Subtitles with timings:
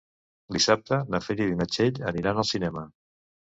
[0.55, 2.89] Dissabte na Frida i na Txell aniran al cinema.